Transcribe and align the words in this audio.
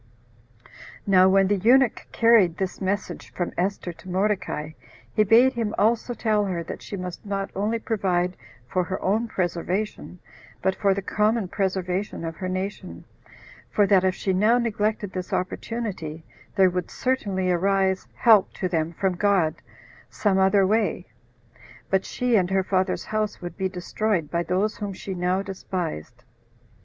Now 1.05 1.29
when 1.29 1.47
the 1.47 1.57
eunuch 1.57 2.07
carried 2.11 2.57
this 2.57 2.81
message 2.81 3.31
from 3.33 3.53
Esther 3.55 3.93
to 3.93 4.09
Mordecai, 4.09 4.71
he 5.13 5.23
bade 5.23 5.53
him 5.53 5.75
also 5.77 6.15
tell 6.15 6.43
her 6.45 6.63
that 6.63 6.81
she 6.81 6.97
must 6.97 7.23
not 7.23 7.51
only 7.55 7.77
provide 7.77 8.35
for 8.67 8.83
her 8.85 8.99
own 8.99 9.27
preservation, 9.27 10.17
but 10.59 10.73
for 10.73 10.95
the 10.95 11.03
common 11.03 11.49
preservation 11.49 12.25
of 12.25 12.35
her 12.37 12.49
nation, 12.49 13.03
for 13.69 13.85
that 13.85 14.03
if 14.03 14.15
she 14.15 14.33
now 14.33 14.57
neglected 14.57 15.13
this 15.13 15.31
opportunity, 15.31 16.25
there 16.55 16.71
would 16.71 16.89
certainly 16.89 17.51
arise 17.51 18.07
help 18.15 18.51
to 18.53 18.67
them 18.67 18.93
from 18.93 19.13
God 19.13 19.53
some 20.09 20.39
other 20.39 20.65
way, 20.65 21.05
but 21.91 22.05
she 22.05 22.35
and 22.35 22.49
her 22.49 22.63
father's 22.63 23.05
house 23.05 23.39
would 23.39 23.55
be 23.55 23.69
destroyed 23.69 24.31
by 24.31 24.41
those 24.41 24.77
whom 24.77 24.93
she 24.93 25.13
now 25.13 25.43
despised. 25.43 26.23